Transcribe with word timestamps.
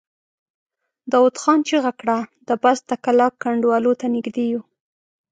داوود 1.11 1.35
خان 1.41 1.59
چيغه 1.67 1.91
کړه! 1.99 2.17
د 2.47 2.49
بست 2.63 2.83
د 2.87 2.91
کلا 3.05 3.27
کنډوالو 3.41 3.91
ته 3.99 4.05
نږدې 4.15 4.45
يو! 4.53 4.61